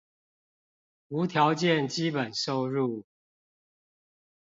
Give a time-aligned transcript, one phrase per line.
[1.09, 3.05] 無條件基本收入